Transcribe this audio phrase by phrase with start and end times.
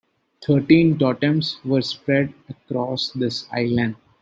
[0.43, 3.97] Thirteen totems were spread across this island.